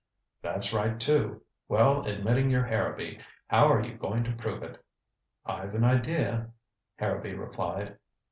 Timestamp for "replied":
7.35-7.99